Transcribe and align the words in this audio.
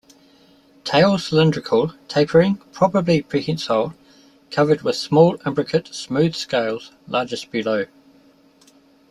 Tail 0.83 1.19
cylindrical, 1.19 1.93
tapering, 2.07 2.55
probably 2.73 3.21
prehensile, 3.21 3.93
covered 4.49 4.81
with 4.81 4.95
small 4.95 5.37
imbricate 5.45 5.93
smooth 5.93 6.33
scales, 6.33 6.91
largest 7.07 7.51
below. 7.51 7.85